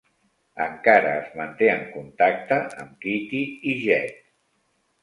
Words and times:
Encara 0.63 1.11
es 1.17 1.27
manté 1.41 1.69
en 1.75 1.85
contacte 1.99 2.59
amb 2.87 2.99
Keaty 3.07 3.47
i 3.75 3.79
Jed. 3.87 4.19